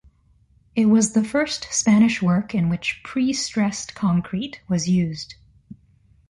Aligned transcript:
It 0.73 0.85
was 0.87 1.13
the 1.13 1.23
first 1.23 1.67
Spanish 1.69 2.23
work 2.23 2.55
in 2.55 2.69
which 2.69 3.01
prestressed 3.03 3.93
concrete 3.93 4.59
was 4.67 4.89
used. 4.89 5.35